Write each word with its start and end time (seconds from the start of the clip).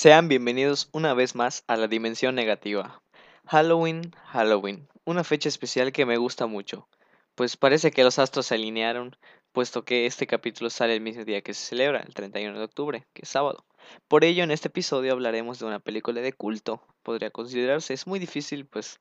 Sean 0.00 0.28
bienvenidos 0.28 0.90
una 0.92 1.12
vez 1.12 1.34
más 1.34 1.64
a 1.66 1.76
la 1.76 1.88
dimensión 1.88 2.36
negativa. 2.36 3.02
Halloween, 3.48 4.12
Halloween, 4.26 4.86
una 5.04 5.24
fecha 5.24 5.48
especial 5.48 5.90
que 5.90 6.06
me 6.06 6.18
gusta 6.18 6.46
mucho, 6.46 6.88
pues 7.34 7.56
parece 7.56 7.90
que 7.90 8.04
los 8.04 8.20
astros 8.20 8.46
se 8.46 8.54
alinearon, 8.54 9.16
puesto 9.50 9.84
que 9.84 10.06
este 10.06 10.28
capítulo 10.28 10.70
sale 10.70 10.94
el 10.94 11.00
mismo 11.00 11.24
día 11.24 11.42
que 11.42 11.52
se 11.52 11.66
celebra, 11.66 11.98
el 11.98 12.14
31 12.14 12.56
de 12.56 12.64
octubre, 12.64 13.06
que 13.12 13.22
es 13.22 13.28
sábado. 13.28 13.66
Por 14.06 14.22
ello, 14.22 14.44
en 14.44 14.52
este 14.52 14.68
episodio 14.68 15.10
hablaremos 15.10 15.58
de 15.58 15.66
una 15.66 15.80
película 15.80 16.20
de 16.20 16.32
culto, 16.32 16.80
podría 17.02 17.32
considerarse, 17.32 17.92
es 17.92 18.06
muy 18.06 18.20
difícil 18.20 18.66
pues 18.66 19.00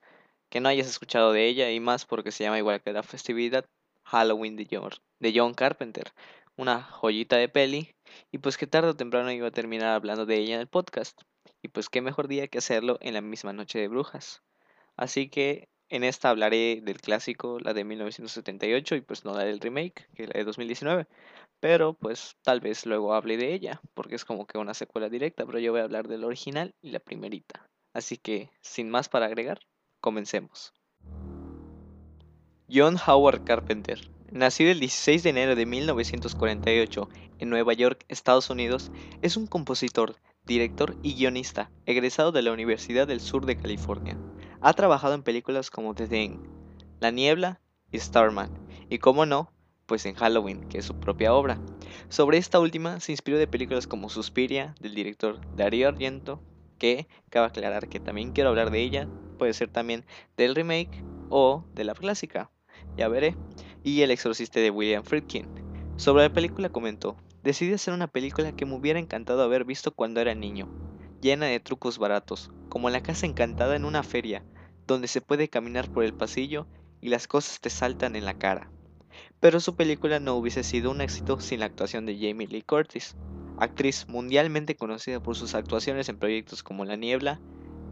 que 0.50 0.62
no 0.62 0.70
hayas 0.70 0.88
escuchado 0.88 1.32
de 1.32 1.46
ella 1.46 1.70
y 1.70 1.80
más 1.80 2.06
porque 2.06 2.32
se 2.32 2.44
llama 2.44 2.58
igual 2.58 2.82
que 2.82 2.92
la 2.92 3.04
festividad 3.04 3.66
Halloween 4.04 4.56
de 4.56 4.68
John, 4.72 4.90
de 5.20 5.32
John 5.36 5.54
Carpenter, 5.54 6.12
una 6.56 6.82
joyita 6.82 7.38
de 7.38 7.50
peli 7.50 7.94
y 8.32 8.40
pues 8.40 8.58
que 8.58 8.68
tarde 8.68 8.90
o 8.90 8.96
temprano 8.96 9.32
iba 9.32 9.48
a 9.48 9.52
terminar 9.52 9.90
hablando 9.90 10.26
de 10.26 10.38
ella 10.38 10.56
en 10.56 10.62
el 10.62 10.68
podcast. 10.68 11.22
Y 11.62 11.70
pues 11.70 11.90
qué 11.90 12.02
mejor 12.02 12.28
día 12.28 12.48
que 12.48 12.60
hacerlo 12.60 12.98
en 13.02 13.14
la 13.14 13.22
misma 13.22 13.54
noche 13.54 13.80
de 13.80 13.88
brujas. 13.88 14.44
Así 14.96 15.30
que 15.30 15.70
en 15.90 16.04
esta 16.04 16.30
hablaré 16.30 16.82
del 16.82 17.00
clásico, 17.00 17.60
la 17.60 17.74
de 17.74 17.84
1978, 17.84 18.96
y 18.96 19.02
pues 19.02 19.24
no 19.24 19.34
la 19.34 19.46
del 19.46 19.60
remake, 19.60 20.10
que 20.16 20.24
es 20.24 20.30
la 20.30 20.40
de 20.40 20.44
2019. 20.44 21.08
Pero 21.60 21.94
pues 21.94 22.36
tal 22.44 22.60
vez 22.60 22.86
luego 22.86 23.14
hable 23.14 23.38
de 23.38 23.54
ella, 23.54 23.82
porque 23.94 24.16
es 24.16 24.26
como 24.26 24.46
que 24.46 24.58
una 24.58 24.74
secuela 24.74 25.10
directa, 25.10 25.46
pero 25.46 25.60
yo 25.60 25.72
voy 25.72 25.82
a 25.82 25.86
hablar 25.86 26.08
del 26.08 26.24
original 26.24 26.76
y 26.82 26.92
la 26.92 27.00
primerita. 27.00 27.68
Así 27.94 28.18
que, 28.18 28.52
sin 28.62 28.90
más 28.90 29.10
para 29.10 29.26
agregar, 29.26 29.60
comencemos. 30.02 30.74
John 32.70 32.98
Howard 33.08 33.46
Carpenter, 33.46 34.00
nacido 34.32 34.72
el 34.72 34.80
16 34.80 35.24
de 35.24 35.30
enero 35.30 35.56
de 35.56 35.66
1948 35.66 37.10
en 37.40 37.50
Nueva 37.50 37.74
York, 37.74 38.06
Estados 38.08 38.50
Unidos, 38.50 38.92
es 39.22 39.38
un 39.38 39.48
compositor, 39.48 40.16
director 40.46 40.96
y 41.04 41.16
guionista 41.16 41.72
egresado 41.86 42.32
de 42.32 42.42
la 42.42 42.52
Universidad 42.52 43.08
del 43.08 43.20
Sur 43.20 43.46
de 43.46 43.58
California. 43.58 44.18
Ha 44.62 44.74
trabajado 44.74 45.14
en 45.14 45.24
películas 45.24 45.70
como 45.70 45.94
The 45.94 46.08
Thing, 46.08 46.40
La 47.00 47.12
Niebla 47.12 47.62
y 47.92 48.00
Starman, 48.00 48.52
y 48.90 49.00
como 49.00 49.26
no, 49.26 49.52
pues 49.86 50.06
en 50.06 50.16
Halloween, 50.16 50.68
que 50.68 50.80
es 50.80 50.86
su 50.86 51.00
propia 51.00 51.34
obra. 51.34 51.60
Sobre 52.10 52.38
esta 52.38 52.60
última 52.60 53.00
se 53.00 53.12
inspiró 53.12 53.38
de 53.38 53.48
películas 53.48 53.88
como 53.88 54.10
Suspiria, 54.10 54.76
del 54.80 54.96
director 54.96 55.40
Dario 55.56 55.88
Argento, 55.88 56.42
que 56.78 57.08
cabe 57.30 57.48
aclarar 57.48 57.88
que 57.88 58.00
también 58.00 58.32
quiero 58.32 58.50
hablar 58.50 58.72
de 58.72 58.82
ella, 58.82 59.08
puede 59.38 59.54
ser 59.54 59.70
también 59.70 60.06
del 60.36 60.56
remake 60.56 61.04
o 61.30 61.66
de 61.74 61.84
la 61.84 61.94
clásica, 61.94 62.52
ya 62.96 63.08
veré, 63.08 63.36
y 63.88 64.02
El 64.02 64.12
exorcista 64.12 64.60
de 64.60 64.70
William 64.70 65.02
Friedkin. 65.02 65.48
Sobre 65.96 66.24
la 66.24 66.34
película 66.34 66.68
comentó, 66.68 67.16
decidí 67.42 67.72
hacer 67.72 67.94
una 67.94 68.08
película 68.08 68.52
que 68.52 68.66
me 68.66 68.76
hubiera 68.76 69.00
encantado 69.00 69.42
haber 69.42 69.64
visto 69.64 69.92
cuando 69.92 70.20
era 70.20 70.36
niño, 70.36 70.68
llena 71.22 71.46
de 71.46 71.62
trucos 71.62 71.98
baratos, 71.98 72.52
como 72.68 72.90
la 72.90 73.00
casa 73.00 73.26
encantada 73.26 73.78
en 73.78 73.86
una 73.86 74.04
feria, 74.04 74.44
donde 74.88 75.08
se 75.08 75.22
puede 75.22 75.48
caminar 75.48 75.90
por 75.90 76.04
el 76.04 76.14
pasillo 76.14 76.68
y 77.00 77.08
las 77.08 77.30
cosas 77.30 77.62
te 77.62 77.70
saltan 77.70 78.18
en 78.18 78.26
la 78.26 78.34
cara. 78.34 78.70
Pero 79.40 79.62
su 79.62 79.78
película 79.78 80.20
no 80.20 80.36
hubiese 80.36 80.64
sido 80.64 80.92
un 80.92 81.00
éxito 81.00 81.40
sin 81.40 81.62
la 81.62 81.68
actuación 81.68 82.06
de 82.06 82.16
Jamie 82.16 82.48
Lee 82.48 82.64
Curtis, 82.64 83.16
actriz 83.58 84.06
mundialmente 84.10 84.76
conocida 84.76 85.22
por 85.22 85.38
sus 85.38 85.56
actuaciones 85.56 86.10
en 86.10 86.18
proyectos 86.18 86.62
como 86.62 86.84
La 86.84 86.98
Niebla, 86.98 87.40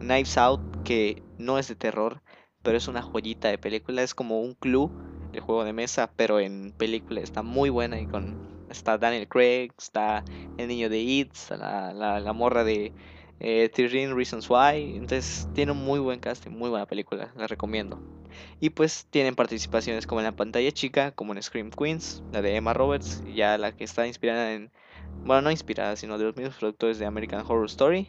Knives 0.00 0.36
Out, 0.36 0.60
que 0.84 1.22
no 1.38 1.58
es 1.58 1.68
de 1.68 1.74
terror, 1.74 2.20
pero 2.62 2.76
es 2.76 2.86
una 2.86 3.00
joyita 3.00 3.48
de 3.48 3.56
película, 3.56 4.02
es 4.02 4.14
como 4.14 4.42
un 4.42 4.52
club 4.52 5.05
de 5.32 5.40
juego 5.40 5.64
de 5.64 5.72
mesa, 5.72 6.10
pero 6.16 6.40
en 6.40 6.72
película 6.76 7.20
está 7.20 7.42
muy 7.42 7.70
buena 7.70 8.00
y 8.00 8.06
con 8.06 8.36
está 8.70 8.98
Daniel 8.98 9.28
Craig, 9.28 9.70
está 9.78 10.24
el 10.58 10.68
niño 10.68 10.88
de 10.88 10.98
It, 10.98 11.32
la, 11.50 11.92
la, 11.92 12.32
morra 12.32 12.64
de 12.64 12.92
eh, 13.40 13.70
13 13.72 14.14
Reasons 14.14 14.48
Why, 14.48 14.96
entonces 14.96 15.48
tiene 15.54 15.72
un 15.72 15.84
muy 15.84 16.00
buen 16.00 16.20
casting, 16.20 16.50
muy 16.50 16.70
buena 16.70 16.86
película, 16.86 17.32
la 17.36 17.46
recomiendo. 17.46 18.00
Y 18.60 18.70
pues 18.70 19.06
tienen 19.10 19.34
participaciones 19.34 20.06
como 20.06 20.20
en 20.20 20.26
la 20.26 20.36
pantalla 20.36 20.70
chica, 20.72 21.12
como 21.12 21.32
en 21.32 21.42
Scream 21.42 21.70
Queens, 21.70 22.22
la 22.32 22.42
de 22.42 22.56
Emma 22.56 22.74
Roberts, 22.74 23.22
ya 23.34 23.56
la 23.58 23.72
que 23.72 23.84
está 23.84 24.06
inspirada 24.06 24.52
en, 24.52 24.70
bueno, 25.24 25.42
no 25.42 25.50
inspirada, 25.50 25.96
sino 25.96 26.18
de 26.18 26.24
los 26.24 26.36
mismos 26.36 26.56
productores 26.56 26.98
de 26.98 27.06
American 27.06 27.44
Horror 27.46 27.66
Story. 27.66 28.08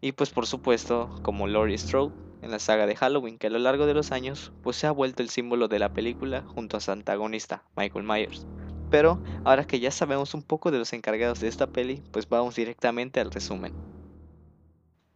Y 0.00 0.12
pues 0.12 0.30
por 0.30 0.46
supuesto, 0.46 1.10
como 1.22 1.46
Laurie 1.46 1.76
Strode, 1.76 2.12
en 2.42 2.50
la 2.50 2.58
saga 2.58 2.86
de 2.86 2.96
Halloween, 2.96 3.38
que 3.38 3.48
a 3.48 3.50
lo 3.50 3.58
largo 3.58 3.86
de 3.86 3.94
los 3.94 4.12
años 4.12 4.52
pues 4.62 4.76
se 4.76 4.86
ha 4.86 4.90
vuelto 4.90 5.22
el 5.22 5.30
símbolo 5.30 5.68
de 5.68 5.78
la 5.78 5.92
película 5.92 6.42
junto 6.42 6.76
a 6.76 6.80
su 6.80 6.90
antagonista, 6.90 7.64
Michael 7.76 8.04
Myers. 8.04 8.46
Pero 8.90 9.22
ahora 9.44 9.66
que 9.66 9.80
ya 9.80 9.90
sabemos 9.90 10.34
un 10.34 10.42
poco 10.42 10.70
de 10.70 10.78
los 10.78 10.92
encargados 10.92 11.40
de 11.40 11.48
esta 11.48 11.68
peli, 11.68 12.02
pues 12.10 12.28
vamos 12.28 12.56
directamente 12.56 13.20
al 13.20 13.30
resumen. 13.30 13.72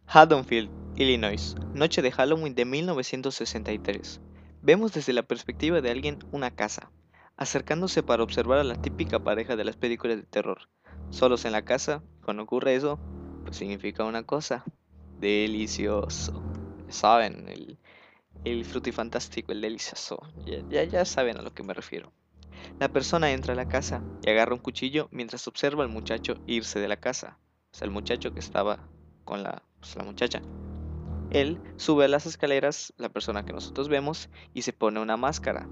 Haddonfield, 0.07 0.69
Illinois, 0.95 1.55
noche 1.73 2.01
de 2.01 2.11
Halloween 2.11 2.55
de 2.55 2.65
1963. 2.65 4.21
Vemos 4.61 4.93
desde 4.93 5.13
la 5.13 5.23
perspectiva 5.23 5.81
de 5.81 5.91
alguien 5.91 6.19
una 6.31 6.51
casa, 6.51 6.91
acercándose 7.35 8.01
para 8.01 8.23
observar 8.23 8.59
a 8.59 8.63
la 8.63 8.81
típica 8.81 9.23
pareja 9.23 9.55
de 9.55 9.65
las 9.65 9.75
películas 9.75 10.17
de 10.17 10.23
terror. 10.23 10.69
Solos 11.09 11.45
en 11.45 11.51
la 11.51 11.65
casa, 11.65 12.01
cuando 12.23 12.43
ocurre 12.43 12.75
eso, 12.75 12.99
pues 13.43 13.57
significa 13.57 14.05
una 14.05 14.23
cosa, 14.23 14.63
delicioso 15.19 16.54
saben, 16.89 17.47
el, 17.49 17.77
el 18.43 18.65
fantástico 18.65 19.51
el 19.51 19.61
delicioso, 19.61 20.19
ya, 20.69 20.83
ya, 20.83 21.05
saben 21.05 21.37
a 21.37 21.41
lo 21.41 21.53
que 21.53 21.63
me 21.63 21.73
refiero. 21.73 22.11
La 22.79 22.89
persona 22.89 23.31
entra 23.31 23.53
a 23.53 23.55
la 23.55 23.67
casa 23.67 24.03
y 24.23 24.29
agarra 24.29 24.53
un 24.53 24.59
cuchillo 24.59 25.07
mientras 25.11 25.47
observa 25.47 25.83
al 25.83 25.89
muchacho 25.89 26.35
irse 26.45 26.79
de 26.79 26.87
la 26.87 26.97
casa. 26.97 27.37
O 27.71 27.77
sea, 27.77 27.85
el 27.85 27.91
muchacho 27.91 28.33
que 28.33 28.39
estaba 28.39 28.87
con 29.23 29.43
la, 29.43 29.63
pues, 29.79 29.95
la 29.95 30.03
muchacha. 30.03 30.41
Él 31.31 31.59
sube 31.77 32.05
a 32.05 32.07
las 32.07 32.25
escaleras, 32.25 32.93
la 32.97 33.09
persona 33.09 33.45
que 33.45 33.53
nosotros 33.53 33.89
vemos, 33.89 34.29
y 34.53 34.61
se 34.61 34.73
pone 34.73 34.99
una 34.99 35.17
máscara. 35.17 35.67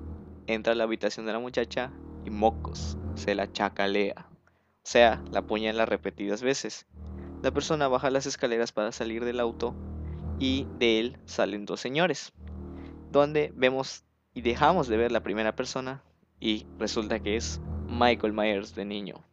Entra 0.48 0.74
a 0.74 0.76
la 0.76 0.84
habitación 0.84 1.26
de 1.26 1.34
la 1.34 1.40
muchacha 1.40 1.92
y 2.26 2.30
mocos, 2.30 2.98
se 3.16 3.36
la 3.36 3.52
chacalea. 3.52 4.28
O 4.30 4.86
sea, 4.86 5.24
la 5.32 5.40
apuñala 5.40 5.86
repetidas 5.86 6.42
veces. 6.42 6.86
La 7.42 7.52
persona 7.52 7.88
baja 7.88 8.10
las 8.10 8.26
escaleras 8.26 8.72
para 8.72 8.92
salir 8.92 9.24
del 9.26 9.40
auto 9.40 9.76
y 10.40 10.68
de 10.80 11.00
él 11.00 11.18
salen 11.26 11.66
dos 11.66 11.80
señores, 11.80 12.34
donde 13.12 13.52
vemos 13.56 14.04
y 14.34 14.42
dejamos 14.42 14.88
de 14.88 14.98
ver 14.98 15.12
la 15.12 15.24
primera 15.24 15.56
persona 15.56 16.04
y 16.40 16.66
resulta 16.80 17.20
que 17.20 17.36
es 17.36 17.62
Michael 17.88 18.34
Myers 18.34 18.76
de 18.76 18.86
niño, 18.86 19.24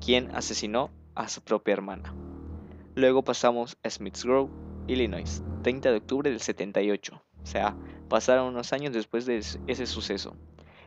quien 0.00 0.30
asesinó 0.34 0.90
a 1.14 1.28
su 1.28 1.42
propia 1.42 1.72
hermana. 1.72 2.14
Luego 2.94 3.22
pasamos 3.22 3.76
a 3.82 3.90
Smiths 3.90 4.24
Grove, 4.24 4.52
Illinois, 4.86 5.42
30 5.62 5.90
de 5.90 5.96
octubre 5.96 6.30
del 6.30 6.40
78, 6.40 7.14
o 7.42 7.46
sea, 7.46 7.76
pasaron 8.08 8.48
unos 8.48 8.72
años 8.72 8.92
después 8.92 9.26
de 9.26 9.38
ese 9.38 9.86
suceso. 9.86 10.36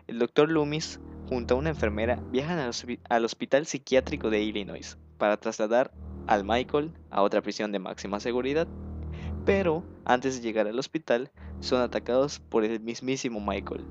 El 0.08 0.20
doctor 0.20 0.50
Loomis 0.50 1.02
junto 1.28 1.56
a 1.56 1.58
una 1.58 1.70
enfermera 1.70 2.22
viajan 2.32 2.72
al 3.10 3.26
hospital 3.26 3.66
psiquiátrico 3.66 4.30
de 4.30 4.42
Illinois 4.42 4.98
para 5.18 5.38
trasladar 5.38 5.92
al 6.28 6.44
Michael 6.46 6.94
a 7.10 7.22
otra 7.22 7.42
prisión 7.42 7.72
de 7.72 7.80
máxima 7.80 8.20
seguridad 8.20 8.68
pero 9.48 9.82
antes 10.04 10.36
de 10.36 10.42
llegar 10.42 10.68
al 10.68 10.78
hospital 10.78 11.32
son 11.62 11.82
atacados 11.82 12.42
por 12.42 12.66
el 12.66 12.82
mismísimo 12.82 13.40
Michael, 13.40 13.86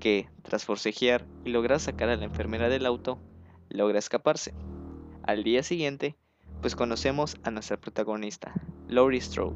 que, 0.00 0.30
tras 0.40 0.64
forcejear 0.64 1.26
y 1.44 1.50
lograr 1.50 1.80
sacar 1.80 2.08
a 2.08 2.16
la 2.16 2.24
enfermera 2.24 2.70
del 2.70 2.86
auto, 2.86 3.18
logra 3.68 3.98
escaparse. 3.98 4.54
Al 5.22 5.44
día 5.44 5.62
siguiente, 5.62 6.16
pues 6.62 6.74
conocemos 6.74 7.36
a 7.42 7.50
nuestra 7.50 7.76
protagonista, 7.76 8.54
Laurie 8.88 9.20
Strode. 9.20 9.54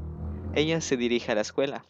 Ella 0.52 0.82
se 0.82 0.98
dirige 0.98 1.32
a 1.32 1.34
la 1.34 1.40
escuela, 1.40 1.86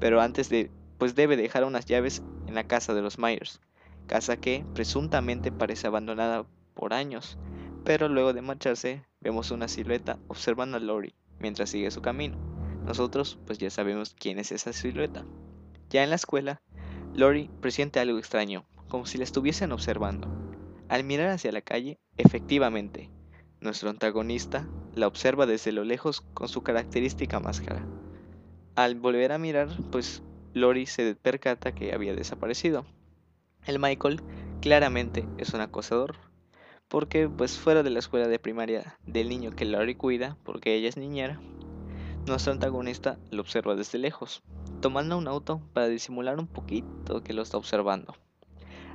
pero 0.00 0.20
antes 0.20 0.48
de, 0.48 0.72
pues 0.98 1.14
debe 1.14 1.36
dejar 1.36 1.62
unas 1.62 1.86
llaves 1.86 2.24
en 2.48 2.56
la 2.56 2.64
casa 2.64 2.92
de 2.92 3.02
los 3.02 3.20
Myers, 3.20 3.60
casa 4.08 4.36
que 4.36 4.64
presuntamente 4.74 5.52
parece 5.52 5.86
abandonada 5.86 6.44
por 6.74 6.92
años, 6.92 7.38
pero 7.84 8.08
luego 8.08 8.32
de 8.32 8.42
marcharse 8.42 9.04
vemos 9.20 9.52
una 9.52 9.68
silueta 9.68 10.18
observando 10.26 10.76
a 10.76 10.80
Laurie 10.80 11.14
mientras 11.38 11.70
sigue 11.70 11.92
su 11.92 12.02
camino. 12.02 12.45
Nosotros 12.86 13.38
pues 13.46 13.58
ya 13.58 13.70
sabemos 13.70 14.14
quién 14.18 14.38
es 14.38 14.52
esa 14.52 14.72
silueta. 14.72 15.24
Ya 15.90 16.04
en 16.04 16.10
la 16.10 16.16
escuela, 16.16 16.62
Lori 17.14 17.50
presiente 17.60 18.00
algo 18.00 18.18
extraño, 18.18 18.66
como 18.88 19.06
si 19.06 19.18
la 19.18 19.24
estuviesen 19.24 19.72
observando. 19.72 20.28
Al 20.88 21.02
mirar 21.02 21.30
hacia 21.30 21.52
la 21.52 21.62
calle, 21.62 21.98
efectivamente, 22.16 23.10
nuestro 23.60 23.90
antagonista 23.90 24.68
la 24.94 25.06
observa 25.06 25.46
desde 25.46 25.72
lo 25.72 25.84
lejos 25.84 26.20
con 26.20 26.48
su 26.48 26.62
característica 26.62 27.40
máscara. 27.40 27.84
Al 28.76 28.94
volver 28.94 29.32
a 29.32 29.38
mirar, 29.38 29.68
pues 29.90 30.22
Lori 30.52 30.86
se 30.86 31.14
percata 31.16 31.74
que 31.74 31.92
había 31.92 32.14
desaparecido. 32.14 32.86
El 33.66 33.78
Michael 33.78 34.22
claramente 34.60 35.26
es 35.38 35.54
un 35.54 35.60
acosador, 35.60 36.16
porque 36.88 37.28
pues 37.28 37.58
fuera 37.58 37.82
de 37.82 37.90
la 37.90 37.98
escuela 37.98 38.28
de 38.28 38.38
primaria 38.38 38.98
del 39.06 39.28
niño 39.28 39.50
que 39.50 39.64
Lori 39.64 39.96
cuida, 39.96 40.38
porque 40.44 40.74
ella 40.74 40.88
es 40.88 40.96
niñera, 40.96 41.40
nuestro 42.26 42.52
antagonista 42.52 43.18
lo 43.30 43.40
observa 43.40 43.76
desde 43.76 43.98
lejos, 43.98 44.42
tomando 44.80 45.16
un 45.16 45.28
auto 45.28 45.60
para 45.72 45.88
disimular 45.88 46.38
un 46.38 46.46
poquito 46.46 47.22
que 47.22 47.32
lo 47.32 47.42
está 47.42 47.56
observando. 47.56 48.14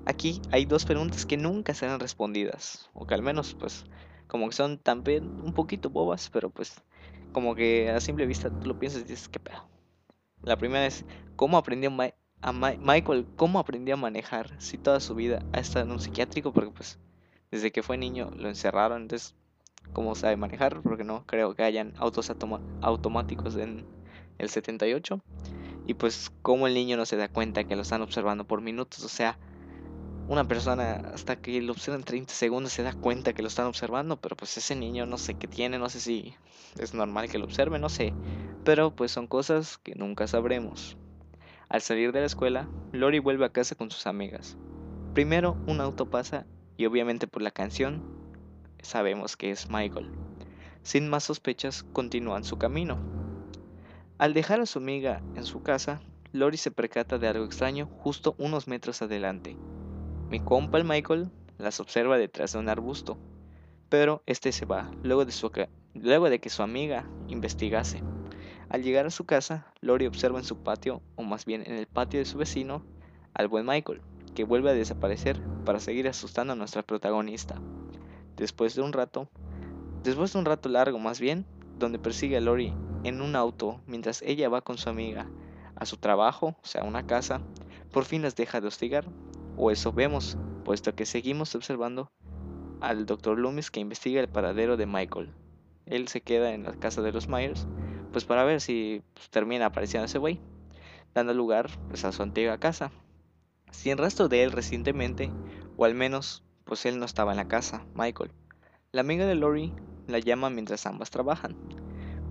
Aquí 0.05 0.41
hay 0.51 0.65
dos 0.65 0.85
preguntas 0.85 1.25
que 1.25 1.37
nunca 1.37 1.73
serán 1.73 1.99
respondidas, 1.99 2.89
o 2.93 3.05
que 3.05 3.13
al 3.13 3.21
menos 3.21 3.53
pues 3.53 3.85
como 4.27 4.47
que 4.47 4.55
son 4.55 4.77
también 4.77 5.39
un 5.43 5.53
poquito 5.53 5.89
bobas, 5.89 6.29
pero 6.29 6.49
pues 6.49 6.81
como 7.31 7.55
que 7.55 7.89
a 7.89 7.99
simple 7.99 8.25
vista 8.25 8.49
tú 8.49 8.67
lo 8.67 8.79
piensas 8.79 9.01
y 9.01 9.05
dices, 9.05 9.29
¿qué 9.29 9.39
pedo? 9.39 9.67
La 10.43 10.57
primera 10.57 10.85
es, 10.85 11.05
¿cómo 11.35 11.57
aprendió 11.57 11.91
a 12.41 12.51
Michael, 12.51 13.27
cómo 13.35 13.59
aprendió 13.59 13.93
a 13.93 13.97
manejar 13.97 14.59
si 14.59 14.77
toda 14.77 14.99
su 14.99 15.15
vida 15.15 15.45
ha 15.53 15.59
estado 15.59 15.85
en 15.85 15.91
un 15.91 15.99
psiquiátrico? 15.99 16.51
Porque 16.51 16.71
pues 16.71 16.99
desde 17.51 17.71
que 17.71 17.83
fue 17.83 17.97
niño 17.97 18.31
lo 18.35 18.49
encerraron, 18.49 19.03
entonces, 19.03 19.35
¿cómo 19.93 20.15
sabe 20.15 20.37
manejar? 20.37 20.81
Porque 20.81 21.03
no 21.03 21.25
creo 21.25 21.55
que 21.55 21.63
hayan 21.63 21.93
autos 21.97 22.31
automáticos 22.81 23.55
en 23.55 23.85
el 24.37 24.49
78. 24.49 25.21
Y 25.87 25.95
pues, 25.95 26.31
¿cómo 26.41 26.67
el 26.67 26.73
niño 26.73 26.97
no 26.97 27.05
se 27.05 27.17
da 27.17 27.27
cuenta 27.27 27.63
que 27.63 27.75
lo 27.75 27.81
están 27.81 28.01
observando 28.01 28.45
por 28.45 28.61
minutos? 28.61 29.03
O 29.03 29.09
sea, 29.09 29.37
una 30.27 30.47
persona 30.47 30.93
hasta 31.13 31.35
que 31.35 31.61
lo 31.61 31.73
observan 31.73 32.03
30 32.03 32.33
segundos 32.33 32.71
se 32.71 32.83
da 32.83 32.93
cuenta 32.93 33.33
que 33.33 33.41
lo 33.41 33.47
están 33.47 33.65
observando, 33.65 34.17
pero 34.17 34.35
pues 34.35 34.55
ese 34.57 34.75
niño 34.75 35.05
no 35.05 35.17
sé 35.17 35.33
qué 35.33 35.47
tiene, 35.47 35.77
no 35.77 35.89
sé 35.89 35.99
si 35.99 36.35
es 36.79 36.93
normal 36.93 37.29
que 37.29 37.37
lo 37.37 37.45
observe, 37.45 37.79
no 37.79 37.89
sé. 37.89 38.13
Pero 38.63 38.91
pues 38.91 39.11
son 39.11 39.27
cosas 39.27 39.77
que 39.79 39.95
nunca 39.95 40.27
sabremos. 40.27 40.97
Al 41.67 41.81
salir 41.81 42.11
de 42.11 42.19
la 42.19 42.27
escuela, 42.27 42.69
Lori 42.91 43.19
vuelve 43.19 43.45
a 43.45 43.49
casa 43.49 43.75
con 43.75 43.89
sus 43.91 44.05
amigas. 44.07 44.57
Primero 45.13 45.57
un 45.67 45.81
auto 45.81 46.05
pasa 46.05 46.45
y 46.77 46.85
obviamente 46.85 47.27
por 47.27 47.41
la 47.41 47.51
canción 47.51 48.20
sabemos 48.81 49.37
que 49.37 49.51
es 49.51 49.69
Michael. 49.69 50.11
Sin 50.83 51.09
más 51.09 51.23
sospechas, 51.25 51.83
continúan 51.83 52.43
su 52.43 52.57
camino. 52.57 52.99
Al 54.17 54.33
dejar 54.33 54.61
a 54.61 54.65
su 54.65 54.79
amiga 54.79 55.21
en 55.35 55.45
su 55.45 55.63
casa, 55.63 56.01
Lori 56.31 56.57
se 56.57 56.71
percata 56.71 57.17
de 57.17 57.27
algo 57.27 57.45
extraño 57.45 57.87
justo 57.99 58.35
unos 58.37 58.67
metros 58.67 59.01
adelante. 59.01 59.57
Mi 60.29 60.39
compa 60.39 60.77
el 60.77 60.85
Michael 60.85 61.29
las 61.57 61.79
observa 61.79 62.17
detrás 62.17 62.53
de 62.53 62.59
un 62.59 62.69
arbusto, 62.69 63.17
pero 63.89 64.23
este 64.25 64.51
se 64.51 64.65
va 64.65 64.89
luego 65.03 65.25
de, 65.25 65.33
luego 65.93 66.29
de 66.29 66.39
que 66.39 66.49
su 66.49 66.63
amiga 66.63 67.09
investigase. 67.27 68.01
Al 68.69 68.83
llegar 68.83 69.05
a 69.05 69.11
su 69.11 69.25
casa, 69.25 69.67
Lori 69.81 70.05
observa 70.05 70.39
en 70.39 70.45
su 70.45 70.63
patio, 70.63 71.01
o 71.15 71.23
más 71.23 71.45
bien 71.45 71.63
en 71.65 71.73
el 71.73 71.87
patio 71.87 72.19
de 72.19 72.25
su 72.25 72.37
vecino, 72.37 72.85
al 73.33 73.49
buen 73.49 73.65
Michael, 73.65 74.01
que 74.33 74.45
vuelve 74.45 74.69
a 74.69 74.73
desaparecer 74.73 75.41
para 75.65 75.81
seguir 75.81 76.07
asustando 76.07 76.53
a 76.53 76.55
nuestra 76.55 76.81
protagonista. 76.81 77.61
Después 78.41 78.73
de 78.73 78.81
un 78.81 78.91
rato, 78.91 79.29
después 80.01 80.33
de 80.33 80.39
un 80.39 80.45
rato 80.45 80.67
largo 80.67 80.97
más 80.97 81.19
bien, 81.19 81.45
donde 81.77 81.99
persigue 81.99 82.37
a 82.37 82.41
Lori 82.41 82.73
en 83.03 83.21
un 83.21 83.35
auto 83.35 83.81
mientras 83.85 84.23
ella 84.23 84.49
va 84.49 84.63
con 84.63 84.79
su 84.79 84.89
amiga 84.89 85.29
a 85.75 85.85
su 85.85 85.97
trabajo, 85.97 86.55
o 86.63 86.65
sea, 86.65 86.81
a 86.81 86.85
una 86.85 87.05
casa, 87.05 87.43
por 87.91 88.03
fin 88.03 88.23
las 88.23 88.35
deja 88.35 88.59
de 88.59 88.67
hostigar 88.67 89.05
o 89.57 89.69
eso 89.69 89.93
vemos, 89.93 90.39
puesto 90.65 90.95
que 90.95 91.05
seguimos 91.05 91.53
observando 91.53 92.11
al 92.79 93.05
Dr. 93.05 93.37
Loomis 93.37 93.69
que 93.69 93.79
investiga 93.79 94.19
el 94.19 94.27
paradero 94.27 94.75
de 94.75 94.87
Michael. 94.87 95.31
Él 95.85 96.07
se 96.07 96.21
queda 96.21 96.51
en 96.51 96.63
la 96.63 96.73
casa 96.73 97.03
de 97.03 97.11
los 97.11 97.29
Myers, 97.29 97.67
pues 98.11 98.25
para 98.25 98.43
ver 98.43 98.59
si 98.59 99.03
pues, 99.13 99.29
termina 99.29 99.67
apareciendo 99.67 100.05
ese 100.05 100.17
güey, 100.17 100.39
dando 101.13 101.35
lugar 101.35 101.69
pues, 101.89 102.05
a 102.05 102.11
su 102.11 102.23
antigua 102.23 102.57
casa. 102.57 102.91
Sin 103.69 103.99
rastro 103.99 104.29
de 104.29 104.41
él 104.41 104.51
recientemente, 104.51 105.31
o 105.77 105.85
al 105.85 105.93
menos, 105.93 106.43
pues 106.71 106.85
él 106.85 106.99
no 106.99 107.05
estaba 107.05 107.31
en 107.31 107.37
la 107.37 107.49
casa, 107.49 107.85
Michael. 107.95 108.31
La 108.93 109.01
amiga 109.01 109.25
de 109.25 109.35
Lori 109.35 109.73
la 110.07 110.19
llama 110.19 110.49
mientras 110.49 110.85
ambas 110.85 111.09
trabajan. 111.09 111.53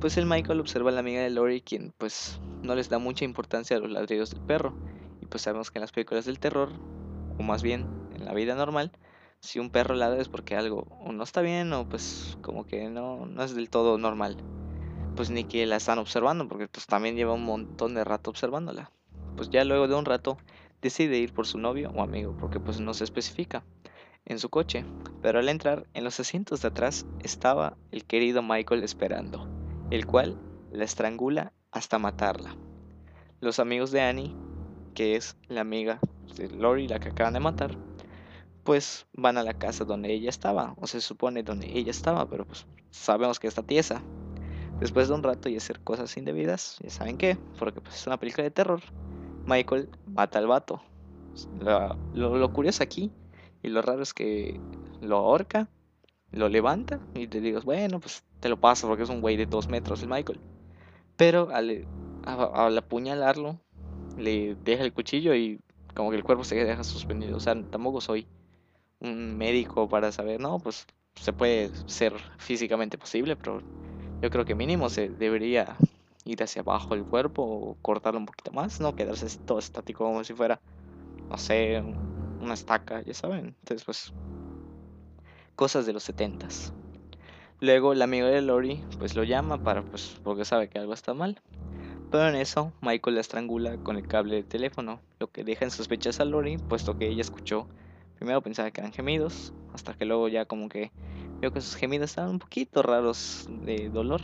Pues 0.00 0.16
el 0.16 0.24
Michael 0.24 0.60
observa 0.60 0.88
a 0.88 0.94
la 0.94 1.00
amiga 1.00 1.20
de 1.20 1.28
Lori, 1.28 1.60
quien 1.60 1.92
pues 1.98 2.40
no 2.62 2.74
les 2.74 2.88
da 2.88 2.98
mucha 2.98 3.26
importancia 3.26 3.76
a 3.76 3.80
los 3.80 3.90
ladridos 3.90 4.30
del 4.30 4.40
perro. 4.40 4.72
Y 5.20 5.26
pues 5.26 5.42
sabemos 5.42 5.70
que 5.70 5.78
en 5.78 5.82
las 5.82 5.92
películas 5.92 6.24
del 6.24 6.38
terror 6.38 6.70
o 7.38 7.42
más 7.42 7.62
bien 7.62 7.86
en 8.14 8.24
la 8.24 8.32
vida 8.32 8.54
normal, 8.54 8.92
si 9.40 9.58
un 9.58 9.68
perro 9.68 9.94
ladra 9.94 10.22
es 10.22 10.30
porque 10.30 10.56
algo 10.56 10.86
no 11.04 11.22
está 11.22 11.42
bien 11.42 11.70
o 11.74 11.86
pues 11.86 12.38
como 12.40 12.64
que 12.64 12.88
no, 12.88 13.26
no 13.26 13.42
es 13.44 13.54
del 13.54 13.68
todo 13.68 13.98
normal. 13.98 14.38
Pues 15.16 15.28
ni 15.28 15.44
que 15.44 15.66
la 15.66 15.76
están 15.76 15.98
observando 15.98 16.48
porque 16.48 16.66
pues 16.66 16.86
también 16.86 17.14
lleva 17.14 17.34
un 17.34 17.44
montón 17.44 17.92
de 17.92 18.04
rato 18.04 18.30
observándola. 18.30 18.90
Pues 19.36 19.50
ya 19.50 19.66
luego 19.66 19.86
de 19.86 19.96
un 19.96 20.06
rato 20.06 20.38
decide 20.80 21.18
ir 21.18 21.34
por 21.34 21.46
su 21.46 21.58
novio 21.58 21.92
o 21.94 22.00
amigo 22.02 22.34
porque 22.40 22.58
pues 22.58 22.80
no 22.80 22.94
se 22.94 23.04
especifica 23.04 23.64
en 24.26 24.38
su 24.38 24.48
coche. 24.48 24.84
Pero 25.22 25.38
al 25.38 25.48
entrar 25.48 25.86
en 25.94 26.04
los 26.04 26.18
asientos 26.20 26.62
de 26.62 26.68
atrás 26.68 27.06
estaba 27.22 27.76
el 27.90 28.04
querido 28.04 28.42
Michael 28.42 28.82
esperando, 28.82 29.48
el 29.90 30.06
cual 30.06 30.38
la 30.70 30.84
estrangula 30.84 31.52
hasta 31.72 31.98
matarla. 31.98 32.56
Los 33.40 33.58
amigos 33.58 33.90
de 33.90 34.00
Annie, 34.00 34.36
que 34.94 35.16
es 35.16 35.36
la 35.48 35.62
amiga 35.62 36.00
de 36.36 36.48
Lori, 36.48 36.88
la 36.88 37.00
que 37.00 37.08
acaban 37.10 37.34
de 37.34 37.40
matar, 37.40 37.76
pues 38.64 39.06
van 39.12 39.38
a 39.38 39.42
la 39.42 39.54
casa 39.54 39.84
donde 39.84 40.12
ella 40.12 40.30
estaba, 40.30 40.74
o 40.76 40.86
se 40.86 41.00
supone 41.00 41.42
donde 41.42 41.66
ella 41.76 41.90
estaba, 41.90 42.28
pero 42.28 42.46
pues 42.46 42.66
sabemos 42.90 43.40
que 43.40 43.48
está 43.48 43.62
tiesa. 43.62 44.02
Después 44.78 45.08
de 45.08 45.14
un 45.14 45.22
rato 45.22 45.48
y 45.48 45.56
hacer 45.56 45.80
cosas 45.80 46.16
indebidas, 46.16 46.78
ya 46.82 46.90
saben 46.90 47.18
qué, 47.18 47.36
porque 47.58 47.80
pues 47.80 47.96
es 47.96 48.06
una 48.06 48.18
película 48.18 48.44
de 48.44 48.50
terror, 48.50 48.80
Michael 49.44 49.88
mata 50.06 50.38
al 50.38 50.46
vato. 50.46 50.80
Lo, 52.14 52.52
curioso 52.52 52.82
aquí 52.82 53.10
y 53.62 53.68
lo 53.68 53.82
raro 53.82 54.02
es 54.02 54.14
que 54.14 54.60
lo 55.00 55.16
ahorca, 55.16 55.68
lo 56.32 56.48
levanta 56.48 57.00
y 57.14 57.26
te 57.26 57.40
digo, 57.40 57.60
bueno, 57.62 58.00
pues 58.00 58.24
te 58.40 58.48
lo 58.48 58.58
paso 58.58 58.88
porque 58.88 59.02
es 59.02 59.08
un 59.08 59.20
güey 59.20 59.36
de 59.36 59.46
dos 59.46 59.68
metros 59.68 60.02
el 60.02 60.08
Michael. 60.08 60.40
Pero 61.16 61.50
al, 61.52 61.86
al 62.24 62.78
apuñalarlo, 62.78 63.58
le 64.16 64.54
deja 64.64 64.84
el 64.84 64.92
cuchillo 64.92 65.34
y 65.34 65.60
como 65.94 66.10
que 66.10 66.16
el 66.16 66.24
cuerpo 66.24 66.44
se 66.44 66.56
deja 66.56 66.84
suspendido. 66.84 67.36
O 67.36 67.40
sea, 67.40 67.60
tampoco 67.70 68.00
soy 68.00 68.26
un 69.00 69.36
médico 69.36 69.88
para 69.88 70.12
saber, 70.12 70.40
no, 70.40 70.58
pues 70.58 70.86
se 71.14 71.32
puede 71.32 71.70
ser 71.86 72.14
físicamente 72.38 72.98
posible, 72.98 73.36
pero 73.36 73.60
yo 74.22 74.30
creo 74.30 74.44
que 74.44 74.54
mínimo 74.54 74.88
se 74.88 75.08
debería 75.08 75.76
ir 76.24 76.42
hacia 76.42 76.62
abajo 76.62 76.94
el 76.94 77.04
cuerpo 77.04 77.42
o 77.42 77.76
cortarlo 77.82 78.20
un 78.20 78.26
poquito 78.26 78.52
más, 78.52 78.80
no 78.80 78.94
quedarse 78.94 79.26
todo 79.44 79.58
estático 79.58 80.04
como 80.04 80.22
si 80.24 80.34
fuera, 80.34 80.60
no 81.28 81.36
sé, 81.36 81.82
una 82.40 82.54
estaca, 82.54 83.02
ya 83.02 83.14
saben. 83.14 83.54
Entonces, 83.60 83.84
pues, 83.84 84.12
cosas 85.56 85.86
de 85.86 85.92
los 85.92 86.02
setentas. 86.02 86.72
Luego 87.60 87.92
el 87.92 88.00
amigo 88.00 88.26
de 88.26 88.40
Lori, 88.40 88.82
pues 88.98 89.14
lo 89.14 89.24
llama 89.24 89.62
para, 89.62 89.82
pues, 89.82 90.18
porque 90.22 90.44
sabe 90.44 90.68
que 90.68 90.78
algo 90.78 90.94
está 90.94 91.12
mal. 91.12 91.40
Pero 92.10 92.26
en 92.28 92.34
eso, 92.34 92.72
Michael 92.80 93.14
la 93.16 93.20
estrangula 93.20 93.76
con 93.76 93.96
el 93.96 94.06
cable 94.06 94.36
de 94.36 94.42
teléfono, 94.42 95.00
lo 95.18 95.30
que 95.30 95.44
deja 95.44 95.64
en 95.64 95.70
sospechas 95.70 96.18
a 96.18 96.24
Lori, 96.24 96.56
puesto 96.56 96.96
que 96.96 97.06
ella 97.06 97.20
escuchó. 97.20 97.68
Primero 98.16 98.42
pensaba 98.42 98.70
que 98.70 98.80
eran 98.80 98.92
gemidos, 98.92 99.52
hasta 99.72 99.94
que 99.94 100.06
luego 100.06 100.28
ya 100.28 100.44
como 100.44 100.68
que 100.68 100.90
vio 101.40 101.52
que 101.52 101.60
sus 101.60 101.76
gemidos 101.76 102.10
estaban 102.10 102.32
un 102.32 102.38
poquito 102.38 102.82
raros 102.82 103.46
de 103.64 103.90
dolor, 103.90 104.20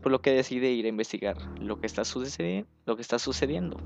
por 0.00 0.12
lo 0.12 0.22
que 0.22 0.30
decide 0.30 0.70
ir 0.70 0.86
a 0.86 0.88
investigar 0.88 1.36
lo 1.60 1.80
que 1.80 1.86
está, 1.86 2.02
lo 2.86 2.96
que 2.96 3.02
está 3.02 3.18
sucediendo. 3.18 3.76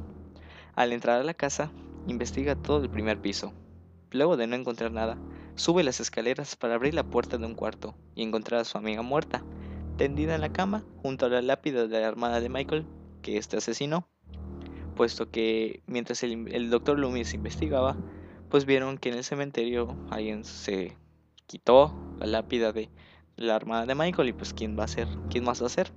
Al 0.75 0.93
entrar 0.93 1.21
a 1.21 1.25
la 1.25 1.35
casa, 1.35 1.73
investiga 2.11 2.55
todo 2.55 2.83
el 2.83 2.91
primer 2.91 3.21
piso. 3.21 3.53
Luego 4.11 4.37
de 4.37 4.47
no 4.47 4.57
encontrar 4.57 4.93
nada, 4.93 5.19
sube 5.55 5.85
las 5.85 6.01
escaleras 6.01 6.57
para 6.57 6.75
abrir 6.75 6.95
la 6.95 7.05
puerta 7.05 7.39
de 7.39 7.47
un 7.47 7.55
cuarto 7.55 7.95
y 8.15 8.23
encontrar 8.23 8.61
a 8.61 8.65
su 8.65 8.77
amiga 8.77 9.03
muerta, 9.03 9.45
tendida 9.97 10.35
en 10.35 10.41
la 10.41 10.53
cama 10.53 10.85
junto 11.03 11.27
a 11.27 11.29
la 11.29 11.43
lápida 11.43 11.87
de 11.87 12.01
la 12.01 12.07
hermana 12.07 12.41
de 12.41 12.49
Michael, 12.49 12.87
que 13.23 13.37
este 13.37 13.57
asesinó, 13.57 14.09
puesto 14.97 15.31
que 15.31 15.83
mientras 15.87 16.23
el, 16.23 16.71
doctor 16.71 16.99
Loomis 16.99 17.35
investigaba, 17.35 17.97
pues 18.49 18.67
vieron 18.67 18.99
que 18.99 19.11
en 19.11 19.17
el 19.17 19.25
cementerio 19.25 19.97
alguien 20.11 20.45
se 20.45 20.97
quitó 21.47 21.95
la 22.19 22.27
lápida 22.27 22.73
de 22.73 22.91
la 23.37 23.57
hermana 23.57 23.87
de 23.87 23.95
Michael 23.95 24.29
y 24.29 24.33
pues 24.33 24.53
quién 24.53 24.79
va 24.79 24.85
a 24.85 24.89
ser, 24.89 25.09
quién 25.31 25.45
más 25.45 25.63
va 25.63 25.67
a 25.67 25.71
ser. 25.71 25.93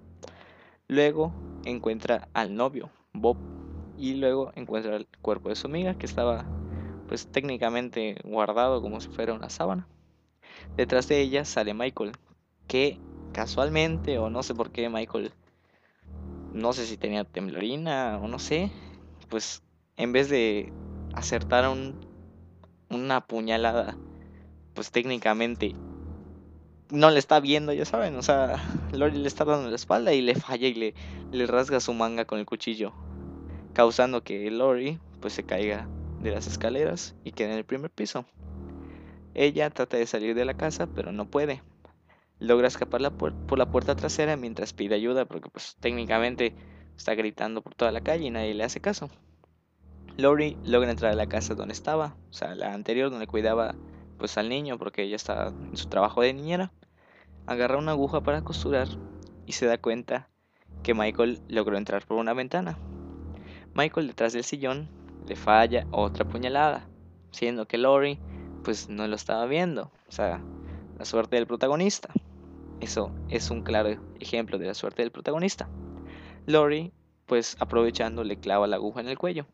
Luego 0.88 1.34
encuentra 1.66 2.30
al 2.34 2.56
novio, 2.56 2.92
Bob, 3.14 3.38
y 3.98 4.16
luego 4.16 4.52
encuentra 4.56 4.96
el 4.96 5.08
cuerpo 5.22 5.50
de 5.50 5.56
su 5.56 5.68
amiga 5.68 5.96
que 5.96 6.06
estaba 6.06 6.46
pues 7.08 7.28
técnicamente 7.28 8.18
guardado 8.24 8.82
como 8.82 9.00
si 9.02 9.10
fuera 9.10 9.34
una 9.34 9.50
sábana. 9.50 9.88
Detrás 10.78 11.08
de 11.08 11.22
ella 11.22 11.46
sale 11.46 11.74
Michael, 11.74 12.14
que 12.68 13.00
casualmente 13.34 14.18
o 14.18 14.30
no 14.30 14.44
sé 14.44 14.56
por 14.56 14.72
qué 14.72 14.90
Michael 14.90 15.32
no 16.54 16.72
sé 16.72 16.86
si 16.86 16.98
tenía 16.98 17.24
temblorina 17.24 18.20
o 18.22 18.28
no 18.28 18.40
sé, 18.40 18.72
pues 19.30 19.64
en 19.98 20.14
vez 20.14 20.30
de 20.30 20.72
acertar 21.14 21.68
un, 21.68 22.00
una 22.90 23.22
puñalada, 23.22 23.98
pues 24.74 24.92
técnicamente 24.92 25.74
no 26.92 27.10
le 27.10 27.18
está 27.18 27.40
viendo, 27.40 27.74
ya 27.74 27.86
saben, 27.86 28.16
o 28.16 28.22
sea, 28.22 28.64
Lori 28.92 29.18
le 29.18 29.28
está 29.28 29.46
dando 29.46 29.70
la 29.70 29.76
espalda 29.76 30.14
y 30.14 30.22
le 30.22 30.36
falla 30.36 30.68
y 30.68 30.74
le, 30.76 30.94
le 31.32 31.48
rasga 31.48 31.80
su 31.80 31.94
manga 31.94 32.26
con 32.26 32.40
el 32.40 32.46
cuchillo, 32.46 32.94
causando 33.74 34.24
que 34.24 34.50
Lori 34.52 35.00
pues 35.20 35.34
se 35.34 35.44
caiga 35.44 35.88
de 36.22 36.32
las 36.32 36.48
escaleras 36.48 37.16
y 37.24 37.32
quede 37.32 37.52
en 37.52 37.58
el 37.58 37.66
primer 37.66 37.92
piso. 37.92 38.26
Ella 39.34 39.70
trata 39.70 39.98
de 39.98 40.06
salir 40.06 40.36
de 40.36 40.46
la 40.46 40.54
casa, 40.54 40.88
pero 40.88 41.12
no 41.12 41.26
puede, 41.26 41.64
logra 42.40 42.68
escapar 42.68 43.12
por 43.12 43.58
la 43.58 43.72
puerta 43.72 43.96
trasera 43.96 44.38
mientras 44.38 44.74
pide 44.74 44.96
ayuda 44.96 45.26
porque 45.26 45.50
pues 45.50 45.76
técnicamente 45.80 46.54
está 46.96 47.16
gritando 47.16 47.62
por 47.62 47.74
toda 47.74 47.92
la 47.92 48.02
calle 48.02 48.26
y 48.26 48.30
nadie 48.30 48.54
le 48.54 48.64
hace 48.64 48.80
caso. 48.80 49.10
Lori 50.18 50.58
logra 50.64 50.92
entrar 50.92 51.12
a 51.12 51.16
la 51.16 51.28
casa 51.28 51.56
donde 51.56 51.74
estaba, 51.74 52.16
o 52.30 52.34
sea, 52.34 52.54
la 52.54 52.74
anterior 52.74 53.10
donde 53.10 53.28
cuidaba 53.28 53.76
pues 54.18 54.38
al 54.38 54.50
niño 54.50 54.78
porque 54.78 55.04
ella 55.04 55.16
estaba 55.16 55.48
en 55.48 55.76
su 55.76 55.90
trabajo 55.90 56.22
de 56.22 56.34
niñera. 56.34 56.72
Agarra 57.48 57.78
una 57.78 57.92
aguja 57.92 58.22
para 58.22 58.44
costurar 58.44 58.88
y 59.46 59.54
se 59.54 59.66
da 59.66 59.78
cuenta 59.78 60.30
que 60.84 60.94
Michael 60.94 61.42
logró 61.48 61.78
entrar 61.78 62.06
por 62.06 62.18
una 62.18 62.34
ventana. 62.34 62.78
Michael 63.76 64.08
detrás 64.08 64.34
del 64.34 64.44
sillón 64.44 64.88
le 65.28 65.36
falla 65.36 65.88
otra 65.92 66.26
puñalada, 66.26 66.88
siendo 67.32 67.68
que 67.68 67.78
Lori 67.78 68.20
pues 68.64 68.90
no 68.90 69.08
lo 69.08 69.16
estaba 69.16 69.46
viendo. 69.46 69.92
O 70.08 70.12
sea, 70.12 70.42
la 70.98 71.06
suerte 71.06 71.36
del 71.36 71.48
protagonista. 71.48 72.10
Eso 72.80 73.12
es 73.30 73.50
un 73.50 73.64
claro 73.64 73.98
ejemplo 74.20 74.58
de 74.58 74.68
la 74.68 74.74
suerte 74.74 75.02
del 75.02 75.12
protagonista. 75.12 75.70
Lori, 76.46 76.92
pues 77.26 77.56
aprovechando, 77.60 78.24
le 78.24 78.38
clava 78.38 78.68
la 78.68 78.76
aguja 78.76 79.02
en 79.02 79.08
el 79.08 79.18
cuello, 79.18 79.46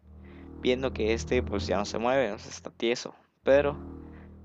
viendo 0.61 0.91
que 0.91 1.13
este 1.13 1.43
pues 1.43 1.67
ya 1.67 1.77
no 1.77 1.85
se 1.85 1.99
mueve, 1.99 2.33
está 2.33 2.71
tieso. 2.71 3.13
Pero 3.43 3.77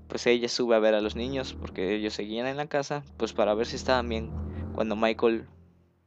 pues 0.07 0.25
ella 0.27 0.47
sube 0.47 0.75
a 0.75 0.79
ver 0.79 0.93
a 0.93 1.01
los 1.01 1.15
niños 1.15 1.55
porque 1.59 1.95
ellos 1.95 2.13
seguían 2.13 2.47
en 2.47 2.57
la 2.57 2.67
casa, 2.67 3.03
pues 3.17 3.33
para 3.33 3.53
ver 3.55 3.65
si 3.65 3.75
estaban 3.75 4.07
bien 4.07 4.31
cuando 4.73 4.95
Michael 4.95 5.47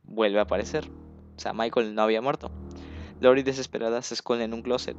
vuelve 0.05 0.39
a 0.39 0.43
aparecer. 0.43 0.89
O 1.37 1.41
sea, 1.41 1.53
Michael 1.53 1.95
no 1.95 2.03
había 2.03 2.23
muerto. 2.23 2.51
Lori 3.21 3.43
desesperada 3.43 4.01
se 4.03 4.15
esconde 4.15 4.45
en 4.45 4.55
un 4.55 4.63
closet, 4.63 4.97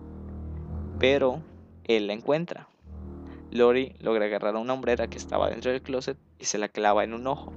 pero 0.99 1.41
él 1.85 2.07
la 2.07 2.13
encuentra. 2.13 2.67
Lori 3.49 3.95
logra 3.99 4.25
agarrar 4.25 4.55
a 4.55 4.59
una 4.59 4.73
hombrera 4.73 5.07
que 5.07 5.17
estaba 5.17 5.49
dentro 5.49 5.71
del 5.71 5.81
closet 5.81 6.17
y 6.37 6.45
se 6.45 6.57
la 6.57 6.67
clava 6.67 7.05
en 7.05 7.13
un 7.13 7.27
ojo. 7.27 7.53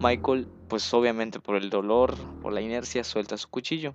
Michael, 0.00 0.48
pues 0.68 0.92
obviamente 0.94 1.38
por 1.38 1.56
el 1.56 1.68
dolor, 1.68 2.16
por 2.40 2.52
la 2.52 2.62
inercia, 2.62 3.04
suelta 3.04 3.36
su 3.36 3.48
cuchillo 3.48 3.94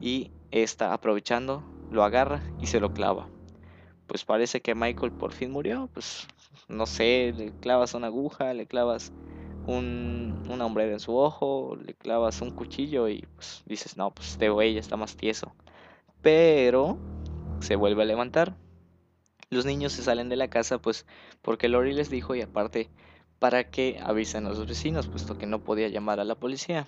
y 0.00 0.30
esta, 0.50 0.94
aprovechando, 0.94 1.62
lo 1.90 2.02
agarra 2.02 2.42
y 2.58 2.66
se 2.66 2.80
lo 2.80 2.92
clava. 2.92 3.28
Pues 4.06 4.24
parece 4.24 4.60
que 4.62 4.74
Michael 4.74 5.12
por 5.12 5.32
fin 5.32 5.50
murió, 5.50 5.88
pues 5.92 6.26
no 6.68 6.86
sé, 6.86 7.32
le 7.36 7.52
clavas 7.60 7.94
una 7.94 8.06
aguja, 8.06 8.54
le 8.54 8.66
clavas 8.66 9.12
un, 9.76 10.42
una 10.48 10.66
hombrera 10.66 10.92
en 10.92 11.00
su 11.00 11.16
ojo, 11.16 11.76
le 11.76 11.94
clavas 11.94 12.40
un 12.40 12.50
cuchillo 12.50 13.08
y 13.08 13.26
pues 13.34 13.62
dices, 13.66 13.96
no, 13.96 14.10
pues 14.12 14.32
este 14.32 14.48
güey 14.48 14.78
está 14.78 14.96
más 14.96 15.16
tieso. 15.16 15.52
Pero 16.22 16.98
se 17.60 17.76
vuelve 17.76 18.02
a 18.02 18.06
levantar. 18.06 18.56
Los 19.50 19.66
niños 19.66 19.92
se 19.92 20.02
salen 20.02 20.28
de 20.28 20.36
la 20.36 20.48
casa 20.48 20.78
pues 20.78 21.06
porque 21.42 21.68
Lori 21.68 21.92
les 21.92 22.10
dijo 22.10 22.34
y 22.34 22.42
aparte 22.42 22.88
para 23.38 23.70
que 23.70 23.98
avisen 24.02 24.46
a 24.46 24.50
los 24.50 24.66
vecinos, 24.66 25.08
puesto 25.08 25.38
que 25.38 25.46
no 25.46 25.64
podía 25.64 25.88
llamar 25.88 26.20
a 26.20 26.24
la 26.24 26.34
policía. 26.34 26.86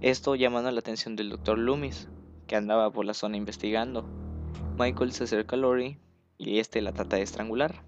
Esto 0.00 0.34
llamando 0.36 0.70
la 0.70 0.80
atención 0.80 1.16
del 1.16 1.30
doctor 1.30 1.58
Loomis, 1.58 2.08
que 2.46 2.56
andaba 2.56 2.90
por 2.92 3.04
la 3.04 3.14
zona 3.14 3.36
investigando. 3.36 4.04
Michael 4.78 5.12
se 5.12 5.24
acerca 5.24 5.56
a 5.56 5.58
Lori 5.58 5.98
y 6.38 6.60
este 6.60 6.80
la 6.80 6.92
trata 6.92 7.16
de 7.16 7.22
estrangular. 7.22 7.82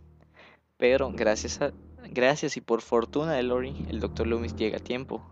Pero 0.77 1.13
gracias 1.13 1.61
a 1.61 1.73
Gracias 2.11 2.57
y 2.57 2.63
por 2.63 2.81
fortuna 2.81 3.35
de 3.35 3.43
Lori, 3.43 3.85
el 3.91 4.01
Dr. 4.01 4.27
Loomis 4.27 4.57
llega 4.57 4.79
a 4.79 4.81
tiempo, 4.81 5.23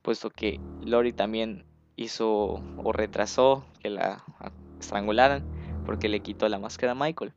puesto 0.00 0.30
que 0.30 0.58
Lori 0.82 1.12
también 1.12 1.66
hizo 1.94 2.62
o 2.82 2.92
retrasó 2.92 3.66
que 3.80 3.90
la 3.90 4.24
estrangularan 4.80 5.44
porque 5.84 6.08
le 6.08 6.20
quitó 6.20 6.48
la 6.48 6.58
máscara 6.58 6.92
a 6.92 6.94
Michael. 6.94 7.34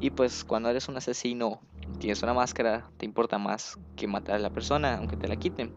Y 0.00 0.10
pues 0.10 0.44
cuando 0.44 0.70
eres 0.70 0.88
un 0.88 0.96
asesino, 0.96 1.60
tienes 1.98 2.22
una 2.22 2.32
máscara, 2.32 2.88
te 2.96 3.06
importa 3.06 3.38
más 3.38 3.76
que 3.96 4.06
matar 4.06 4.36
a 4.36 4.38
la 4.38 4.50
persona, 4.50 4.98
aunque 4.98 5.16
te 5.16 5.26
la 5.26 5.34
quiten. 5.34 5.74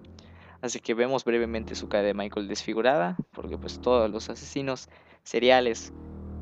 Así 0.62 0.80
que 0.80 0.94
vemos 0.94 1.26
brevemente 1.26 1.74
su 1.74 1.90
cara 1.90 2.04
de 2.04 2.14
Michael 2.14 2.48
desfigurada, 2.48 3.18
porque 3.32 3.58
pues 3.58 3.80
todos 3.82 4.10
los 4.12 4.30
asesinos 4.30 4.88
seriales 5.24 5.94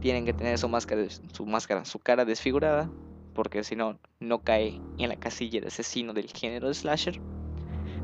tienen 0.01 0.25
que 0.25 0.34
tener 0.34 0.58
su 0.58 0.67
máscara, 0.67 1.08
su 1.32 1.46
máscara, 1.46 1.86
su 1.86 2.00
cara 2.00 2.25
desfigurada, 2.25 2.89
porque 3.38 3.63
si 3.63 3.75
no, 3.75 4.00
no 4.20 4.39
cae 4.39 4.82
en 4.98 5.10
la 5.10 5.15
casilla 5.15 5.62
de 5.62 5.67
asesino 5.67 6.12
del 6.12 6.32
género 6.32 6.70
de 6.70 6.74
slasher, 6.74 7.22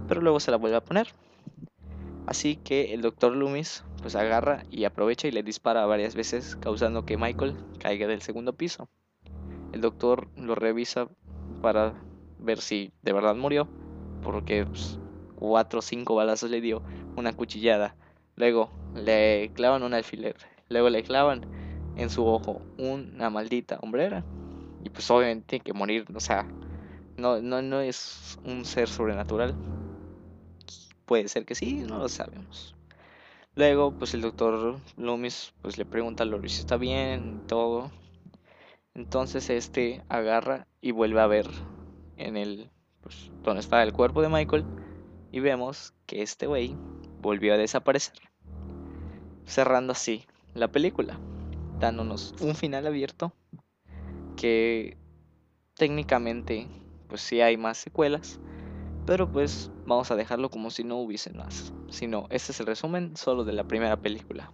pero 0.07 0.21
luego 0.21 0.39
se 0.39 0.51
la 0.51 0.57
vuelve 0.57 0.77
a 0.77 0.85
poner. 0.85 1.07
Así 2.27 2.55
que 2.55 2.93
el 2.93 3.01
Dr. 3.01 3.35
Loomis 3.35 3.83
pues 3.99 4.15
agarra 4.15 4.63
y 4.69 4.83
aprovecha 4.83 5.27
y 5.27 5.31
le 5.31 5.41
dispara 5.41 5.87
varias 5.87 6.13
veces, 6.13 6.55
causando 6.55 7.03
que 7.03 7.17
Michael 7.17 7.55
caiga 7.79 8.05
del 8.05 8.21
segundo 8.21 8.53
piso. 8.53 8.89
El 9.71 9.81
doctor 9.81 10.27
lo 10.37 10.53
revisa 10.53 11.09
para 11.63 11.95
ver 12.37 12.61
si 12.61 12.91
de 13.01 13.13
verdad 13.13 13.35
murió, 13.35 13.67
porque 14.21 14.67
pues, 14.67 14.99
cuatro 15.35 15.79
o 15.79 15.81
cinco 15.81 16.13
balazos 16.13 16.51
le 16.51 16.61
dio 16.61 16.83
una 17.15 17.33
cuchillada. 17.33 17.95
Luego 18.35 18.69
le 18.93 19.49
clavan 19.55 19.81
un 19.81 19.95
alfiler. 19.95 20.35
Luego 20.69 20.91
le 20.91 21.01
clavan 21.01 21.47
en 21.95 22.11
su 22.11 22.23
ojo 22.27 22.61
una 22.77 23.31
maldita 23.31 23.79
hombrera 23.81 24.23
y 24.83 24.89
pues 24.89 25.09
obviamente 25.09 25.45
tiene 25.47 25.63
que 25.63 25.73
morir, 25.73 26.05
o 26.13 26.19
sea, 26.19 26.45
no, 27.17 27.41
no, 27.41 27.61
no 27.61 27.79
es 27.79 28.37
un 28.43 28.65
ser 28.65 28.89
sobrenatural. 28.89 29.55
Puede 31.05 31.27
ser 31.27 31.45
que 31.45 31.55
sí, 31.55 31.83
no 31.87 31.99
lo 31.99 32.09
sabemos. 32.09 32.75
Luego, 33.55 33.91
pues 33.91 34.13
el 34.13 34.21
doctor 34.21 34.79
Loomis 34.97 35.53
pues 35.61 35.77
le 35.77 35.85
pregunta 35.85 36.23
a 36.23 36.25
Lori 36.25 36.49
si 36.49 36.61
está 36.61 36.77
bien 36.77 37.43
todo. 37.47 37.91
Entonces 38.95 39.49
este 39.49 40.03
agarra 40.09 40.67
y 40.81 40.91
vuelve 40.91 41.21
a 41.21 41.27
ver 41.27 41.47
en 42.17 42.35
el 42.35 42.69
pues, 43.01 43.31
donde 43.43 43.61
está 43.61 43.81
el 43.83 43.93
cuerpo 43.93 44.21
de 44.21 44.29
Michael 44.29 44.65
y 45.31 45.39
vemos 45.39 45.93
que 46.05 46.21
este 46.21 46.47
güey 46.47 46.75
volvió 47.21 47.53
a 47.53 47.57
desaparecer. 47.57 48.15
Cerrando 49.45 49.93
así 49.93 50.25
la 50.53 50.71
película, 50.71 51.19
dándonos 51.79 52.33
un 52.39 52.55
final 52.55 52.87
abierto 52.87 53.33
que 54.35 54.97
técnicamente 55.75 56.67
pues 57.07 57.21
sí 57.21 57.41
hay 57.41 57.57
más 57.57 57.77
secuelas, 57.77 58.39
pero 59.05 59.31
pues 59.31 59.71
vamos 59.85 60.11
a 60.11 60.15
dejarlo 60.15 60.49
como 60.49 60.69
si 60.71 60.83
no 60.83 60.97
hubiese 60.97 61.31
más, 61.33 61.73
sino 61.89 62.27
este 62.29 62.51
es 62.51 62.59
el 62.59 62.67
resumen 62.67 63.15
solo 63.17 63.43
de 63.43 63.53
la 63.53 63.63
primera 63.63 63.97
película. 63.97 64.51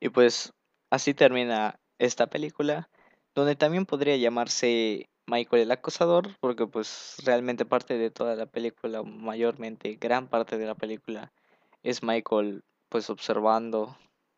Y 0.00 0.08
pues 0.08 0.52
así 0.90 1.14
termina 1.14 1.78
esta 1.98 2.28
película, 2.28 2.88
donde 3.34 3.56
también 3.56 3.86
podría 3.86 4.16
llamarse 4.16 5.08
Michael 5.26 5.62
el 5.62 5.70
acosador, 5.70 6.36
porque 6.40 6.66
pues 6.66 7.16
realmente 7.24 7.64
parte 7.64 7.96
de 7.98 8.10
toda 8.10 8.34
la 8.34 8.46
película, 8.46 9.02
mayormente 9.02 9.96
gran 10.00 10.28
parte 10.28 10.58
de 10.58 10.66
la 10.66 10.74
película, 10.74 11.32
es 11.82 12.02
Michael 12.02 12.64
pues 12.88 13.08
observando 13.10 13.96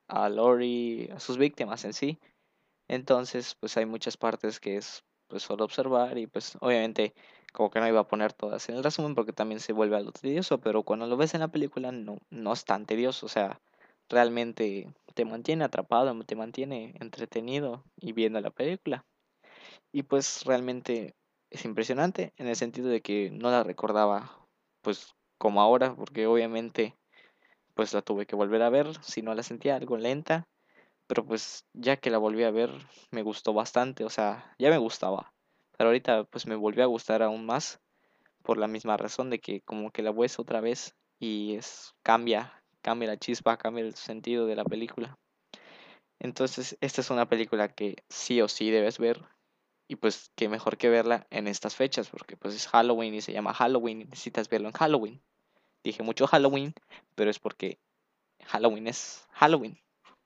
a 0.08 0.28
Lori, 0.28 1.08
a 1.14 1.20
sus 1.20 1.38
víctimas 1.38 1.84
en 1.84 1.94
sí, 1.94 2.18
entonces, 2.92 3.56
pues 3.58 3.74
hay 3.78 3.86
muchas 3.86 4.18
partes 4.18 4.60
que 4.60 4.76
es 4.76 5.02
pues 5.26 5.42
solo 5.42 5.64
observar 5.64 6.18
y 6.18 6.26
pues 6.26 6.58
obviamente 6.60 7.14
como 7.54 7.70
que 7.70 7.80
no 7.80 7.88
iba 7.88 8.00
a 8.00 8.06
poner 8.06 8.34
todas 8.34 8.68
en 8.68 8.76
el 8.76 8.84
resumen 8.84 9.14
porque 9.14 9.32
también 9.32 9.60
se 9.60 9.72
vuelve 9.72 9.96
algo 9.96 10.12
tedioso, 10.12 10.60
pero 10.60 10.82
cuando 10.82 11.06
lo 11.06 11.16
ves 11.16 11.32
en 11.32 11.40
la 11.40 11.48
película 11.48 11.90
no, 11.90 12.18
no 12.28 12.52
es 12.52 12.66
tan 12.66 12.84
tedioso, 12.84 13.24
o 13.24 13.28
sea, 13.30 13.62
realmente 14.10 14.92
te 15.14 15.24
mantiene 15.24 15.64
atrapado, 15.64 16.14
te 16.24 16.36
mantiene 16.36 16.94
entretenido 17.00 17.82
y 17.96 18.12
viendo 18.12 18.38
la 18.42 18.50
película. 18.50 19.06
Y 19.90 20.02
pues 20.02 20.44
realmente 20.44 21.14
es 21.48 21.64
impresionante 21.64 22.34
en 22.36 22.46
el 22.46 22.56
sentido 22.56 22.88
de 22.90 23.00
que 23.00 23.30
no 23.30 23.50
la 23.50 23.62
recordaba 23.62 24.46
pues 24.82 25.14
como 25.38 25.62
ahora, 25.62 25.94
porque 25.96 26.26
obviamente 26.26 26.94
pues 27.72 27.94
la 27.94 28.02
tuve 28.02 28.26
que 28.26 28.36
volver 28.36 28.60
a 28.60 28.68
ver, 28.68 29.02
si 29.02 29.22
no 29.22 29.34
la 29.34 29.42
sentía 29.42 29.76
algo 29.76 29.96
lenta 29.96 30.46
pero 31.06 31.24
pues 31.24 31.66
ya 31.72 31.96
que 31.96 32.10
la 32.10 32.18
volví 32.18 32.44
a 32.44 32.50
ver, 32.50 32.70
me 33.10 33.22
gustó 33.22 33.52
bastante, 33.52 34.04
o 34.04 34.10
sea, 34.10 34.54
ya 34.58 34.70
me 34.70 34.78
gustaba. 34.78 35.32
Pero 35.76 35.88
ahorita 35.88 36.24
pues 36.24 36.46
me 36.46 36.56
volvió 36.56 36.84
a 36.84 36.86
gustar 36.86 37.22
aún 37.22 37.46
más 37.46 37.80
por 38.42 38.58
la 38.58 38.68
misma 38.68 38.96
razón 38.96 39.30
de 39.30 39.38
que 39.40 39.60
como 39.62 39.90
que 39.90 40.02
la 40.02 40.12
ves 40.12 40.38
otra 40.38 40.60
vez 40.60 40.94
y 41.18 41.54
es 41.54 41.94
cambia, 42.02 42.62
cambia 42.82 43.08
la 43.08 43.16
chispa, 43.16 43.56
cambia 43.56 43.84
el 43.84 43.94
sentido 43.94 44.46
de 44.46 44.56
la 44.56 44.64
película. 44.64 45.18
Entonces, 46.18 46.76
esta 46.80 47.00
es 47.00 47.10
una 47.10 47.28
película 47.28 47.68
que 47.68 47.96
sí 48.08 48.40
o 48.40 48.48
sí 48.48 48.70
debes 48.70 48.98
ver 48.98 49.22
y 49.88 49.96
pues 49.96 50.30
qué 50.36 50.48
mejor 50.48 50.76
que 50.78 50.88
verla 50.88 51.26
en 51.30 51.48
estas 51.48 51.76
fechas 51.76 52.08
porque 52.08 52.36
pues 52.36 52.54
es 52.54 52.68
Halloween 52.68 53.14
y 53.14 53.20
se 53.20 53.32
llama 53.32 53.52
Halloween 53.52 54.02
y 54.02 54.04
necesitas 54.04 54.48
verlo 54.48 54.68
en 54.68 54.74
Halloween. 54.74 55.22
Dije 55.82 56.02
mucho 56.02 56.26
Halloween, 56.26 56.74
pero 57.14 57.30
es 57.30 57.38
porque 57.38 57.80
Halloween 58.46 58.86
es 58.86 59.26
Halloween. 59.32 59.81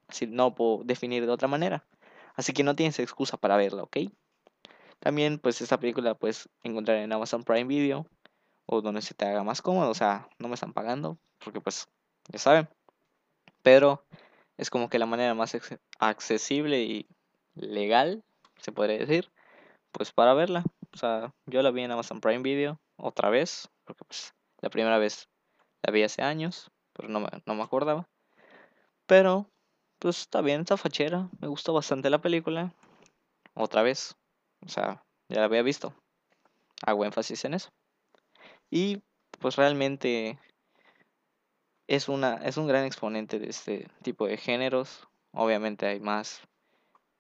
Así 0.09 0.27
no 0.27 0.55
puedo 0.55 0.85
definir 0.85 1.27
de 1.27 1.33
otra 1.33 1.49
manera. 1.49 1.85
Así 2.35 2.53
que 2.53 2.63
no 2.63 2.77
tienes 2.77 2.99
excusa 2.99 3.37
para 3.37 3.57
verla, 3.57 3.83
¿ok? 3.83 3.97
También, 5.01 5.39
pues, 5.39 5.61
esta 5.61 5.79
película 5.79 6.15
puedes 6.15 6.49
encontrar 6.63 6.99
en 6.99 7.13
Amazon 7.13 7.45
Prime 7.45 7.65
Video 7.65 8.07
o 8.67 8.81
donde 8.83 9.03
se 9.03 9.15
te 9.15 9.27
haga 9.27 9.43
más 9.45 9.63
cómodo. 9.63 9.91
O 9.91 9.95
sea, 9.95 10.29
no 10.39 10.49
me 10.49 10.55
están 10.55 10.73
pagando 10.73 11.19
porque, 11.39 11.61
pues, 11.61 11.89
ya 12.29 12.39
saben. 12.39 12.69
Pero 13.63 14.05
es 14.57 14.71
como 14.71 14.89
que 14.89 14.99
la 14.99 15.07
manera 15.07 15.35
más 15.35 15.57
accesible 15.99 16.83
y 16.83 17.07
legal, 17.55 18.23
se 18.59 18.73
podría 18.73 18.99
decir, 18.99 19.31
pues, 19.93 20.13
para 20.13 20.35
verla. 20.35 20.65
O 20.93 20.97
sea, 20.97 21.33
yo 21.47 21.63
la 21.63 21.71
vi 21.71 21.83
en 21.83 21.91
Amazon 21.91 22.21
Prime 22.21 22.43
Video 22.43 22.81
otra 22.97 23.31
vez, 23.31 23.69
porque, 23.85 24.05
pues, 24.05 24.35
la 24.61 24.71
primera 24.71 24.99
vez 24.99 25.29
la 25.83 25.93
vi 25.93 26.03
hace 26.03 26.23
años, 26.23 26.71
pero 26.93 27.09
no 27.09 27.21
me, 27.21 27.29
no 27.45 27.55
me 27.55 27.63
acordaba. 27.63 28.09
Pero 29.07 29.49
pues 29.99 30.21
está 30.21 30.41
bien, 30.41 30.61
está 30.61 30.77
fachera. 30.77 31.29
Me 31.41 31.49
gustó 31.49 31.73
bastante 31.73 32.11
la 32.11 32.21
película. 32.21 32.73
Otra 33.55 33.83
vez. 33.83 34.15
O 34.65 34.69
sea, 34.69 35.05
ya 35.29 35.41
la 35.41 35.45
había 35.47 35.63
visto. 35.63 35.95
Hago 36.83 37.05
énfasis 37.05 37.45
en 37.45 37.55
eso. 37.55 37.71
Y 38.71 39.03
pues 39.39 39.57
realmente 39.57 40.39
es, 41.87 42.09
una, 42.09 42.35
es 42.37 42.57
un 42.57 42.67
gran 42.67 42.85
exponente 42.85 43.39
de 43.39 43.49
este 43.49 43.89
tipo 44.03 44.27
de 44.27 44.37
géneros. 44.37 45.07
Obviamente 45.33 45.87
hay 45.87 46.01
más 46.01 46.43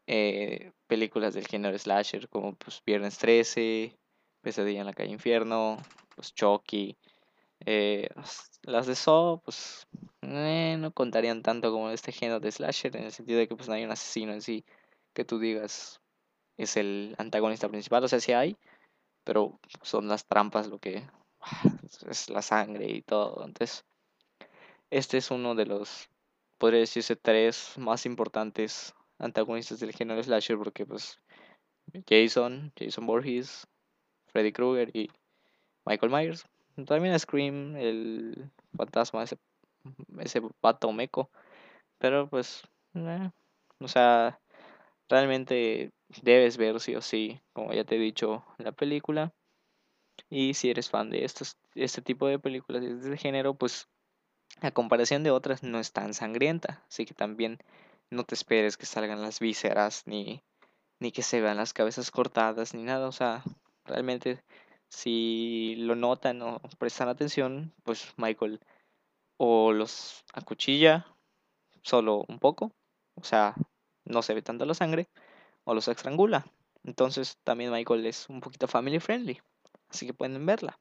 eh, 0.06 0.72
películas 0.86 1.34
del 1.34 1.46
género 1.46 1.78
slasher 1.78 2.28
como 2.28 2.54
pues 2.54 2.82
Viernes 2.84 3.18
13, 3.18 3.96
Pesadilla 4.40 4.80
en 4.80 4.86
la 4.86 4.92
calle 4.92 5.12
Infierno, 5.12 5.78
pues 6.14 6.34
Chucky. 6.34 6.96
Eh, 7.64 8.08
las 8.62 8.86
de 8.86 8.94
Saw, 8.94 9.40
pues 9.40 9.86
eh, 10.32 10.76
no 10.78 10.92
contarían 10.92 11.42
tanto 11.42 11.70
como 11.72 11.90
este 11.90 12.12
género 12.12 12.40
de 12.40 12.52
slasher 12.52 12.96
en 12.96 13.04
el 13.04 13.12
sentido 13.12 13.38
de 13.38 13.48
que 13.48 13.56
pues 13.56 13.68
no 13.68 13.74
hay 13.74 13.84
un 13.84 13.90
asesino 13.90 14.32
en 14.32 14.42
sí 14.42 14.64
que 15.14 15.24
tú 15.24 15.38
digas 15.38 16.00
es 16.56 16.76
el 16.76 17.14
antagonista 17.18 17.68
principal, 17.68 18.04
o 18.04 18.08
sea, 18.08 18.20
sí 18.20 18.32
hay, 18.32 18.56
pero 19.24 19.58
son 19.82 20.08
las 20.08 20.26
trampas 20.26 20.68
lo 20.68 20.78
que 20.78 21.06
es 22.08 22.30
la 22.30 22.42
sangre 22.42 22.90
y 22.90 23.02
todo. 23.02 23.44
Entonces, 23.44 23.84
este 24.90 25.18
es 25.18 25.30
uno 25.30 25.54
de 25.54 25.66
los, 25.66 26.08
podría 26.58 26.80
decirse, 26.80 27.16
tres 27.16 27.74
más 27.76 28.06
importantes 28.06 28.94
antagonistas 29.18 29.80
del 29.80 29.92
género 29.92 30.22
slasher 30.22 30.58
porque 30.58 30.86
pues 30.86 31.18
Jason, 32.08 32.72
Jason 32.78 33.06
Voorhees, 33.06 33.66
Freddy 34.26 34.52
Krueger 34.52 34.94
y 34.94 35.10
Michael 35.84 36.12
Myers. 36.12 36.46
También 36.86 37.18
Scream, 37.18 37.76
el 37.76 38.50
fantasma, 38.76 39.22
ese, 39.22 39.38
ese 40.18 40.42
pato 40.60 40.92
meco. 40.92 41.30
Pero 41.98 42.28
pues, 42.28 42.62
eh, 42.94 43.30
o 43.80 43.88
sea, 43.88 44.40
realmente 45.08 45.92
debes 46.22 46.56
ver 46.56 46.80
sí 46.80 46.94
o 46.94 47.00
sí, 47.02 47.40
como 47.52 47.72
ya 47.72 47.84
te 47.84 47.96
he 47.96 47.98
dicho, 47.98 48.44
la 48.58 48.72
película. 48.72 49.32
Y 50.30 50.54
si 50.54 50.70
eres 50.70 50.90
fan 50.90 51.10
de 51.10 51.24
estos, 51.24 51.56
este 51.74 52.02
tipo 52.02 52.26
de 52.26 52.38
películas 52.38 52.82
de 52.82 52.92
este 52.92 53.16
género, 53.16 53.54
pues 53.54 53.88
a 54.60 54.70
comparación 54.70 55.22
de 55.22 55.30
otras 55.30 55.62
no 55.62 55.78
es 55.78 55.92
tan 55.92 56.14
sangrienta. 56.14 56.84
Así 56.88 57.04
que 57.06 57.14
también 57.14 57.58
no 58.10 58.24
te 58.24 58.34
esperes 58.34 58.76
que 58.76 58.86
salgan 58.86 59.22
las 59.22 59.40
vísceras, 59.40 60.02
ni, 60.06 60.42
ni 61.00 61.12
que 61.12 61.22
se 61.22 61.40
vean 61.40 61.56
las 61.58 61.72
cabezas 61.72 62.10
cortadas, 62.10 62.74
ni 62.74 62.82
nada. 62.82 63.08
O 63.08 63.12
sea, 63.12 63.42
realmente 63.84 64.42
si 64.88 65.76
lo 65.76 65.94
notan 65.96 66.42
o 66.42 66.60
prestan 66.78 67.08
atención, 67.08 67.74
pues 67.84 68.14
Michael 68.16 68.60
o 69.36 69.72
los 69.72 70.24
acuchilla 70.32 71.06
solo 71.82 72.24
un 72.28 72.38
poco, 72.38 72.72
o 73.14 73.24
sea, 73.24 73.54
no 74.04 74.22
se 74.22 74.34
ve 74.34 74.42
tanto 74.42 74.64
la 74.64 74.74
sangre, 74.74 75.08
o 75.64 75.74
los 75.74 75.88
estrangula. 75.88 76.46
Entonces 76.84 77.38
también 77.44 77.72
Michael 77.72 78.06
es 78.06 78.28
un 78.28 78.40
poquito 78.40 78.68
family 78.68 79.00
friendly, 79.00 79.40
así 79.88 80.06
que 80.06 80.14
pueden 80.14 80.44
verla. 80.46 80.78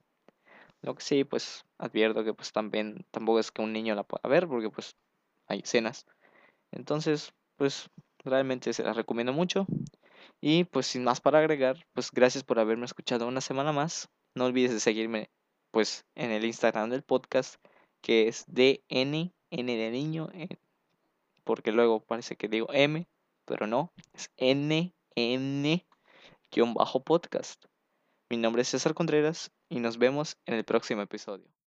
Lo 0.81 0.93
que 0.93 1.01
sí, 1.01 1.23
pues 1.23 1.65
advierto 1.79 2.23
que 2.23 2.33
pues 2.33 2.51
también 2.51 3.05
tampoco 3.11 3.39
es 3.39 3.51
que 3.51 3.61
un 3.61 3.73
niño 3.73 3.95
la 3.95 4.03
pueda 4.03 4.29
ver 4.29 4.47
porque 4.47 4.69
pues 4.69 4.95
hay 5.47 5.59
escenas. 5.59 6.05
Entonces, 6.71 7.33
pues 7.55 7.89
realmente 8.23 8.73
se 8.73 8.83
la 8.83 8.93
recomiendo 8.93 9.33
mucho. 9.33 9.65
Y 10.41 10.65
pues 10.65 10.87
sin 10.87 11.03
más 11.03 11.21
para 11.21 11.39
agregar, 11.39 11.85
pues 11.93 12.11
gracias 12.11 12.43
por 12.43 12.59
haberme 12.59 12.85
escuchado 12.85 13.27
una 13.27 13.41
semana 13.41 13.71
más. 13.71 14.09
No 14.35 14.45
olvides 14.45 14.73
de 14.73 14.79
seguirme 14.79 15.29
pues 15.71 16.05
en 16.15 16.31
el 16.31 16.45
Instagram 16.45 16.89
del 16.89 17.03
podcast 17.03 17.55
que 18.05 18.27
es 18.27 18.45
DN, 18.47 19.33
N 19.49 19.75
de 19.75 19.89
niño, 19.89 20.29
porque 21.43 21.71
luego 21.71 22.01
parece 22.01 22.35
que 22.35 22.47
digo 22.47 22.67
M, 22.71 23.07
pero 23.45 23.65
no, 23.65 23.91
es 24.13 24.29
N, 24.37 24.93
N, 25.15 25.87
bajo 26.75 27.03
podcast. 27.03 27.65
Mi 28.29 28.37
nombre 28.37 28.61
es 28.61 28.67
César 28.67 28.93
Contreras 28.93 29.51
y 29.69 29.79
nos 29.79 29.97
vemos 29.97 30.37
en 30.45 30.53
el 30.53 30.63
próximo 30.63 31.01
episodio. 31.01 31.55